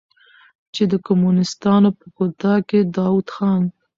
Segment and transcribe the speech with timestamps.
[0.73, 3.63] چې د کمونستانو په کودتا کې د داؤد خان